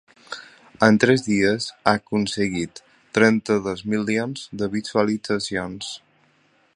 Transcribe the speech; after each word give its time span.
En 0.85 0.95
tres 1.03 1.25
dies 1.25 1.67
ha 1.75 1.93
aconseguit 1.99 2.81
trenta-dos 3.19 3.85
milions 3.95 4.49
de 4.63 4.73
visualitzacions. 4.79 5.93